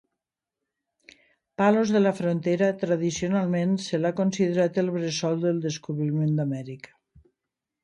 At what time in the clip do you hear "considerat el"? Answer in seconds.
4.23-4.91